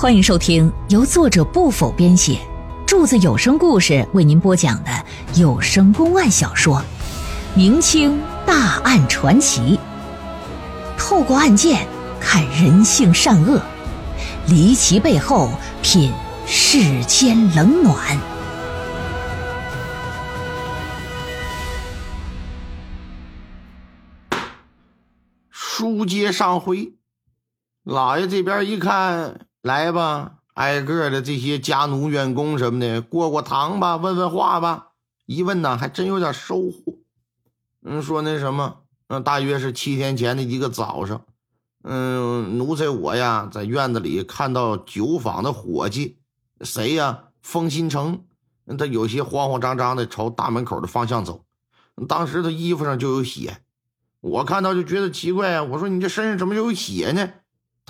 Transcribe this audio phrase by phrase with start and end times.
[0.00, 2.38] 欢迎收听由作者不否编写，
[2.86, 4.90] 柱子有声故事为您播讲的
[5.34, 6.76] 有声公案小说
[7.56, 9.76] 《明清大案传奇》，
[10.96, 11.84] 透过案件
[12.20, 13.60] 看人性善恶，
[14.46, 15.50] 离奇背后
[15.82, 16.12] 品
[16.46, 18.16] 世间冷暖。
[25.50, 26.92] 书接上回，
[27.82, 34.88] 老爷这边一看，来吧，挨个的这些家奴、员工什么的，过过堂吧，问问话吧。
[35.26, 36.94] 一问呢，还真有点收获。
[37.84, 41.22] 嗯，说那什么，嗯，大约是七天前的一个早上，
[41.82, 46.18] 嗯，奴才我呀，在院子里看到酒坊的伙计，
[46.60, 47.24] 谁呀？
[47.42, 48.24] 封新成，
[48.78, 51.44] 他有些慌慌张张的朝大门口的方向走，
[52.06, 53.58] 当时他衣服上就有血。
[54.20, 55.62] 我看到就觉得奇怪啊！
[55.62, 57.30] 我说你这身上怎么有血呢？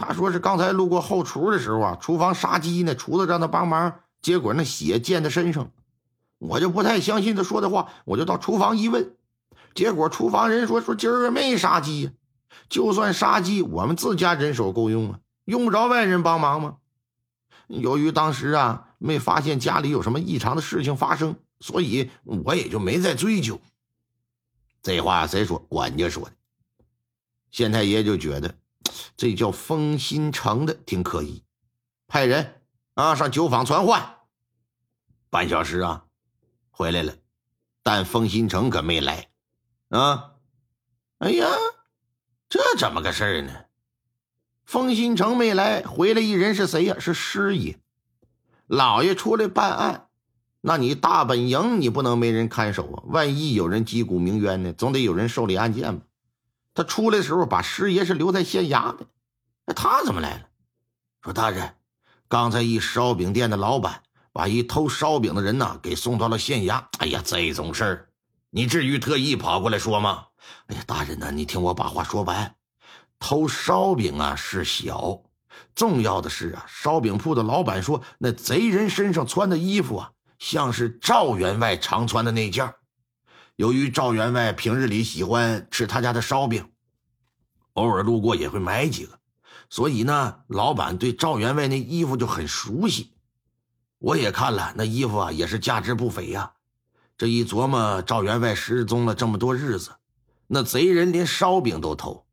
[0.00, 5.72] 他说是刚才路过后厨的时候啊，厨房杀鸡呢，厨子让他帮忙，结果那血溅在身上。
[6.38, 9.16] 我就不太相信他说的话，我就到厨房一问，
[9.74, 12.12] 结果厨房人说说今儿没杀鸡呀，
[12.68, 16.76] 就算杀鸡，我们自家人手够用啊，用不着外人帮忙吗？
[17.66, 23.60] 由于当时啊没发现家里有什么异常的事情发生，所以我也就没再追究。
[24.80, 25.58] 这话谁说？
[25.68, 26.32] 管家说的。
[27.50, 28.54] 县太爷就觉得
[29.16, 31.42] 这叫封新城的挺可疑，
[32.06, 32.62] 派人
[32.94, 34.16] 啊上酒坊传唤。
[35.30, 36.04] 半小时啊，
[36.70, 37.14] 回来了，
[37.82, 39.28] 但封新城可没来。
[39.90, 40.32] 啊，
[41.18, 41.46] 哎呀，
[42.48, 43.52] 这怎么个事儿呢？
[44.64, 46.96] 封新城没来，回来一人是谁呀？
[46.98, 47.78] 是师爷，
[48.66, 50.08] 老爷出来办案。
[50.60, 53.02] 那你大本营你不能没人看守啊！
[53.06, 56.04] 万一有人击鼓鸣冤呢，总得有人受理案件吧？
[56.78, 59.04] 他出来的时候把师爷是留在县衙的，
[59.66, 60.42] 那他怎么来了？
[61.20, 61.74] 说大人，
[62.28, 64.00] 刚才一烧饼店的老板
[64.32, 66.84] 把一偷烧饼的人呐给送到了县衙。
[66.98, 68.08] 哎呀，这种事儿，
[68.50, 70.26] 你至于特意跑过来说吗？
[70.68, 72.54] 哎呀，大人呐，你听我把话说完。
[73.18, 75.20] 偷烧饼啊是小，
[75.74, 80.12] 重要的是啊，烧饼铺的老板说那贼人身上穿的衣服啊。
[80.38, 82.72] 像是赵员外常穿的那件
[83.58, 86.70] 由于赵员外平日里喜欢吃他家的烧饼，
[87.72, 89.18] 偶尔路过也会买几个，
[89.68, 93.14] 所以呢，老板对赵员外那衣服就很熟悉。
[93.98, 96.52] 我也看了那衣服啊，也是价值不菲呀。
[97.16, 99.90] 这一琢磨，赵员外失踪了这么多日子，
[100.46, 102.24] 那贼人连烧饼都偷，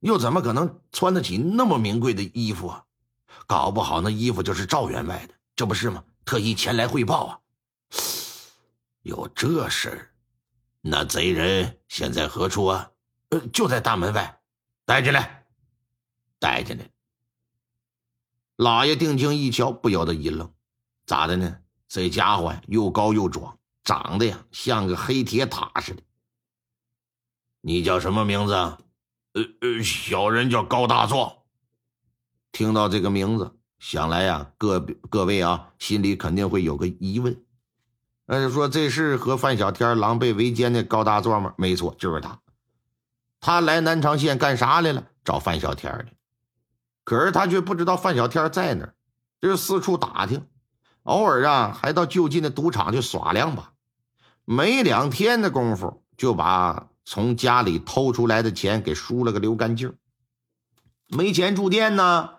[0.00, 2.84] 又怎么可能穿得起那么名贵的衣服啊？
[3.46, 6.04] 搞不好那衣服就是赵员外的，这不是吗？
[6.26, 7.38] 特意前来汇报啊。
[9.00, 10.10] 有这事儿，
[10.86, 12.90] 那贼人现在何处啊？
[13.30, 14.38] 呃，就在大门外，
[14.84, 15.46] 带进来，
[16.38, 16.90] 带进来。
[18.56, 20.52] 老爷定睛一瞧，不由得一愣，
[21.06, 21.58] 咋的呢？
[21.88, 26.02] 这家伙又高又壮，长得呀像个黑铁塔似的。
[27.62, 28.52] 你叫什么名字？
[28.52, 28.78] 呃
[29.62, 31.34] 呃，小人叫高大壮。
[32.52, 37.43] 听到这个名字，想来呀，各各位啊，心里肯定会有个疑问。
[38.26, 41.54] 那就说这是和范小天狼狈为奸的高大壮吗？
[41.58, 42.40] 没错，就是他。
[43.40, 45.04] 他来南昌县干啥来了？
[45.24, 46.06] 找范小天的。
[47.04, 48.94] 可是他却不知道范小天在哪儿，
[49.42, 50.46] 就四处打听，
[51.02, 53.72] 偶尔啊还到就近的赌场去耍两把。
[54.46, 59.94] 没两天的功夫，就把从家里偷出来的钱给输了个溜干净。
[61.08, 62.30] 没钱住店呢，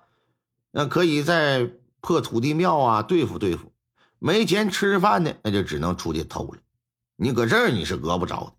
[0.71, 1.69] 那可以在
[2.01, 3.71] 破土地庙啊对付对付。
[4.19, 6.59] 没钱吃饭呢，那就只能出去偷了。
[7.15, 8.53] 你搁这儿你是讹不着的。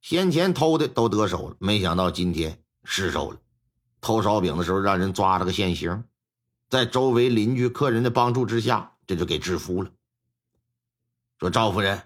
[0.00, 3.38] 先前偷的都得手了，没想到今天失手了。
[4.00, 6.04] 偷烧饼的时候让人抓了个现行，
[6.70, 9.90] 在周围邻居客人的帮助之下，这就给制服了。
[11.40, 12.02] 说赵夫人，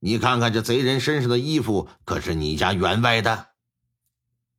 [0.00, 3.48] 你看看这贼人身上的衣服，可是你家员外的？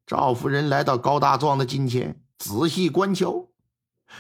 [0.07, 3.49] 赵夫人来到高大壮的近前，仔细观瞧，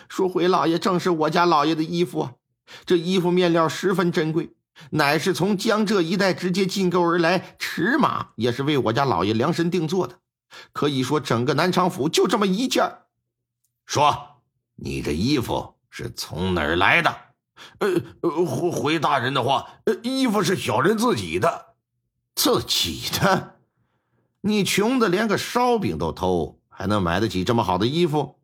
[0.09, 2.33] 说：“回老爷，正是我家老爷的衣服啊。”
[2.85, 4.51] 这衣服面料十分珍贵，
[4.91, 10.19] 乃是从江浙一带直接进购而来，尺码也是为我家老爷量身定做的。
[10.73, 12.83] 可以说，整个南昌府就这么一件。
[13.85, 14.41] 说，
[14.75, 17.15] 你这衣服是从哪儿来的？
[17.79, 19.67] 呃，回回大人的话，
[20.03, 21.75] 衣服是小人自己的。
[22.33, 23.59] 自己的？
[24.41, 28.39] 你穷的连个烧饼都偷，还能买得起这么好的衣服？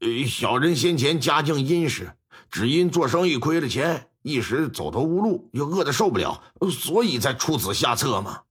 [0.00, 2.12] 呃，小人先前家境殷实。
[2.50, 6.42] 只因做生意亏了钱，一时走投无路，又饿得受不了，
[6.72, 8.42] 所以才出此下策嘛。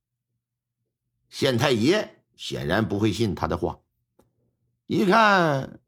[1.30, 3.80] 县太爷显然不会信他的话，
[4.88, 5.80] 一看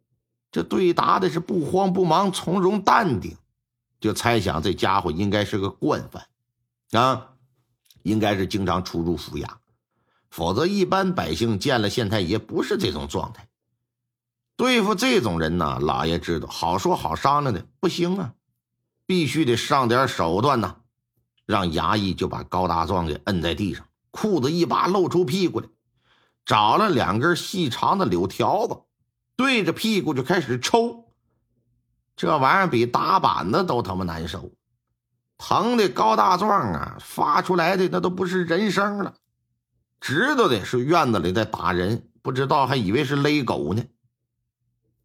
[0.52, 3.38] 这对答的是不慌不忙，从容淡定，
[4.00, 6.28] 就猜想这家伙应该是个惯犯，
[6.92, 7.34] 啊，
[8.04, 9.48] 应该是经常出入府衙，
[10.30, 13.48] 否则一般百姓见了县太爷不是这种状态。
[14.62, 18.34] 对付这种人呢，老爷知道好说好商量的不行啊，
[19.08, 20.76] 必须得上点手段呐，
[21.48, 25.68] 让衙役就把高大壮给摁在地上，裤子一扒露出屁股来，
[26.46, 28.78] 找了两根细长的柳条子。
[29.36, 31.12] 对着屁股就开始抽，
[32.16, 34.52] 这玩意儿比打板子都他妈难受，
[35.40, 39.16] 疼的高大壮啊，发出来的那都不是人声了，
[40.00, 43.84] 知道的是院子里在打人，不知道还以为是勒狗呢。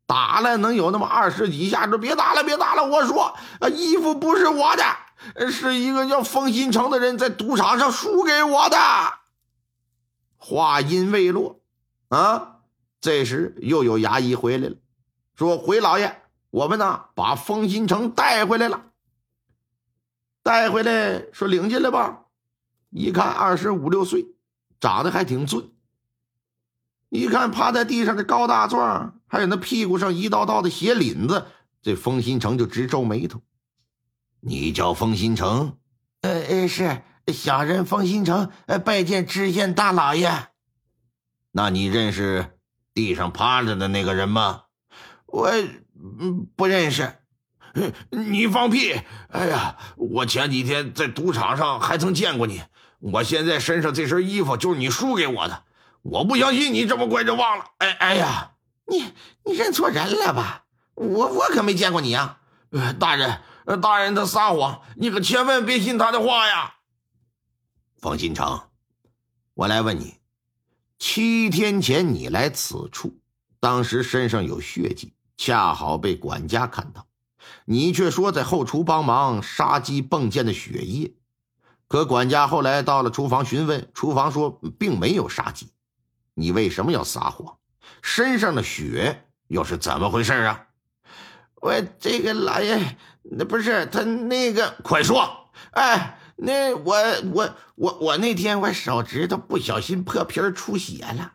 [0.07, 2.87] 打了能有那么二十几下，就别打了，别打了！
[2.87, 8.79] 我说啊，衣服不是我的，是一个叫封新城的人在赌场上输给我的。
[10.37, 11.61] 话音未落，
[12.09, 12.59] 啊！
[13.01, 14.77] 这时又有衙役回来了，
[15.35, 18.85] 说：“回老爷，我们呢把封新城带回来了。
[20.43, 22.27] 带回来，说领进来吧。
[22.91, 24.35] 一看二十五六岁，
[24.79, 25.75] 长得还挺俊。
[27.09, 31.45] 一看趴在地上的高大壮，还有那屁股上一道道的血领子，
[31.83, 33.43] 这封新城就直皱眉头。
[34.41, 35.77] 你叫封新城？
[36.23, 37.03] 呃呃，是
[37.35, 38.51] 小人封新城，
[38.83, 40.33] 拜见知县大老爷。
[41.53, 42.59] 那你认识？”
[42.95, 44.63] 地上趴着的那个人吗？
[45.27, 45.53] 我
[46.57, 47.17] 不认识。
[48.09, 48.99] 你放屁！
[49.29, 52.63] 哎呀，我前几天在赌场上还曾见过你。
[53.01, 55.65] 我现在身上这身衣服就是你输给我的。
[56.01, 57.67] 我不相信你这么快就忘了。
[57.77, 58.53] 哎哎呀，
[58.87, 59.13] 你
[59.45, 60.65] 你认错人了吧？
[60.95, 62.41] 我我可没见过你啊！
[62.71, 63.41] 呃大人，
[63.83, 66.77] 大人他撒谎，你可千万别信他的话呀。
[67.97, 68.63] 方新成，
[69.55, 70.17] 我来问你。
[70.99, 73.19] 七天前你来此处，
[73.61, 77.07] 当时身上有血迹，恰好被管家看到。
[77.67, 81.15] 你却说在后厨帮忙杀鸡迸溅的血液，
[81.89, 85.69] 可管家后来到了厨房询问，厨房说并没有杀鸡。
[86.35, 87.59] 你为什么要撒谎？
[88.07, 90.69] 身上的血又是怎么回事啊？
[91.57, 95.51] 我这个老爷，那不是他那个，快说！
[95.73, 96.21] 哎。
[96.39, 96.95] 那我
[97.33, 101.33] 我我我那天我手指头不小心破皮出血了，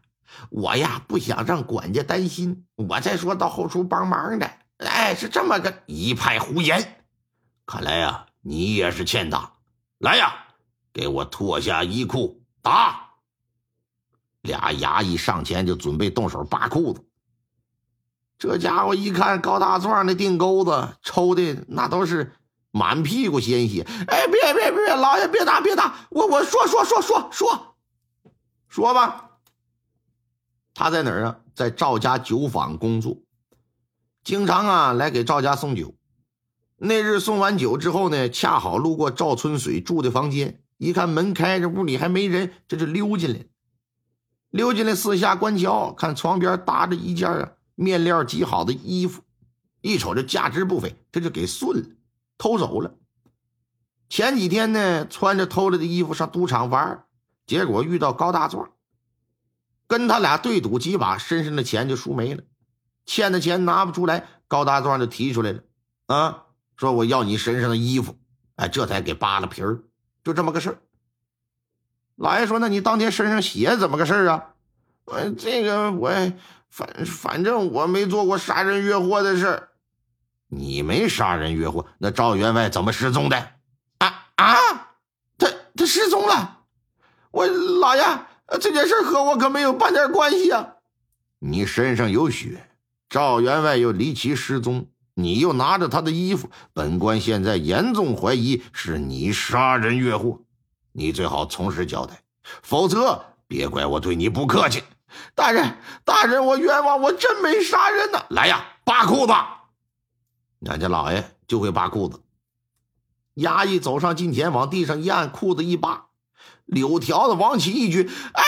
[0.51, 4.47] 我呀不想让管家担心，我再说到后厨帮忙的。
[4.77, 7.03] 哎，是这么个一派胡言，
[7.65, 9.53] 看来呀你也是欠打。
[9.97, 10.35] 来呀，
[10.93, 13.10] 给我脱下衣裤打。
[14.41, 17.03] 俩衙役上前就准备动手扒裤子，
[18.37, 22.33] 这家伙一看高大壮的腚钩子抽的那都是。
[22.73, 23.85] 满屁股鲜血！
[24.07, 26.07] 哎，别别别，老爷别打别打！
[26.09, 27.75] 我我说说说说说
[28.69, 29.31] 说吧。
[30.73, 31.39] 他在哪儿啊？
[31.53, 33.17] 在赵家酒坊工作，
[34.23, 35.93] 经常啊来给赵家送酒。
[36.77, 43.45] 那日送完酒之后呢，恰好路过赵春水住的房间，一看门开着，屋里还没人，这就溜进来。
[44.51, 49.23] 溜进来四下观瞧，看床边搭着一件啊面料极好的衣服，
[49.81, 51.89] 一瞅这价值不菲，这就给顺了。
[52.37, 52.95] 偷走了。
[54.09, 57.05] 前几天呢，穿着偷来的衣服上赌场玩，
[57.47, 58.71] 结果遇到高大壮，
[59.87, 62.43] 跟他俩对赌几把，身上的钱就输没了，
[63.05, 65.63] 欠的钱拿不出来，高大壮就提出来了，
[66.07, 66.43] 啊，
[66.75, 68.17] 说我要你身上的衣服，
[68.55, 69.83] 哎，这才给扒了皮儿，
[70.25, 70.81] 就这么个事儿。
[72.21, 74.45] 老爷说，那你当天身上血怎么个事儿啊？
[75.05, 76.11] 我这个我
[76.69, 79.69] 反反正我没做过杀人越货的事儿。
[80.47, 83.37] 你没杀人越货，那赵员外怎么失踪的？
[83.97, 84.55] 啊啊！
[85.39, 86.59] 他他失踪了！
[87.31, 88.03] 我老爷，
[88.59, 90.75] 这件事和我可没有半点关系啊！
[91.39, 92.67] 你身上有血，
[93.09, 100.41] 赵员外又离奇失踪，你又拿着他的衣服，本官现在严重怀疑是你杀人越货，
[100.93, 102.21] 你最好从实交代，
[102.61, 104.83] 否则别怪我对你不客气。
[105.35, 108.25] 大人，大人，我冤枉，我真没杀人呢！
[108.29, 109.33] 来呀，扒裤子！
[110.65, 112.21] 俺家老爷就会扒裤子。
[113.35, 116.07] 衙役走上近前，往地上一按，裤子一扒，
[116.65, 118.43] 柳条子往起一举：“哎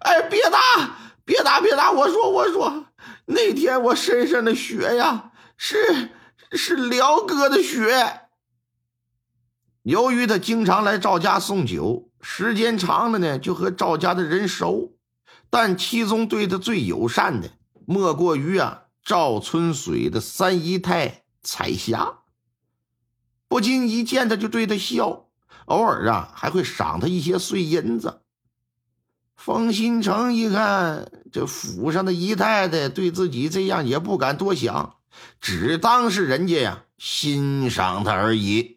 [0.00, 0.58] 哎，别打，
[1.24, 1.90] 别打，别打！
[1.90, 2.86] 我说，我说，
[3.26, 6.10] 那天我身上的血呀，是
[6.52, 8.23] 是辽哥的血。
[9.84, 14.96] 由于他经常来赵家送酒，时间长了呢，就和赵家的人熟。
[15.48, 17.50] 但其中对他最友善的，
[17.86, 22.20] 莫过于啊赵春水的三姨太。”彩霞
[23.48, 25.26] 不经一见他就对他笑，
[25.66, 28.22] 偶尔啊还会赏他一些碎银子。
[29.36, 34.96] 冯新成一看这府上的姨太太对自己这样，也不敢多想，
[35.38, 38.73] 只当是人家呀欣赏他而已。